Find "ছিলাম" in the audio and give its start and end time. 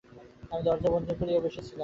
1.67-1.79